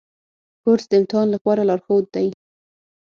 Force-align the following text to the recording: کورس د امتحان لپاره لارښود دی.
کورس 0.63 0.85
د 0.89 0.93
امتحان 0.99 1.27
لپاره 1.35 1.61
لارښود 1.69 2.05
دی. 2.15 2.27